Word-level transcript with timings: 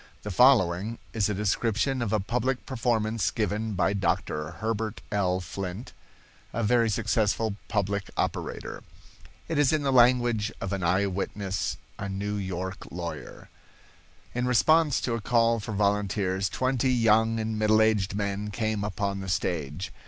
The 0.23 0.31
following 0.31 0.97
is 1.13 1.29
a 1.29 1.35
description 1.35 2.01
of 2.01 2.11
a 2.11 2.19
public 2.19 2.65
performance 2.65 3.29
given 3.29 3.75
by 3.75 3.93
Dr. 3.93 4.49
Herbert 4.53 4.99
L. 5.11 5.39
Flint, 5.39 5.93
a 6.53 6.63
very 6.63 6.89
successful 6.89 7.55
public 7.67 8.09
operator. 8.17 8.81
It 9.47 9.59
is 9.59 9.71
in 9.71 9.83
the 9.83 9.93
language 9.93 10.51
of 10.59 10.73
an 10.73 10.81
eye 10.83 11.05
witness—a 11.05 12.09
New 12.09 12.33
York 12.37 12.87
lawyer. 12.89 13.47
In 14.33 14.47
response 14.47 15.01
to 15.01 15.13
a 15.13 15.21
call 15.21 15.59
for 15.59 15.71
volunteers, 15.73 16.49
twenty 16.49 16.91
young 16.91 17.39
and 17.39 17.59
middle 17.59 17.79
aged 17.79 18.15
men 18.15 18.49
came 18.49 18.83
upon 18.83 19.19
the 19.19 19.29
stage. 19.29 19.93